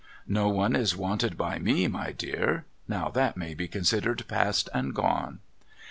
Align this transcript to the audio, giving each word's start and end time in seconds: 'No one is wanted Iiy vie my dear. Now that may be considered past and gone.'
'No 0.27 0.49
one 0.49 0.75
is 0.75 0.97
wanted 0.97 1.37
Iiy 1.37 1.61
vie 1.61 1.87
my 1.87 2.11
dear. 2.11 2.65
Now 2.87 3.09
that 3.09 3.37
may 3.37 3.53
be 3.53 3.67
considered 3.67 4.25
past 4.27 4.67
and 4.73 4.95
gone.' 4.95 5.41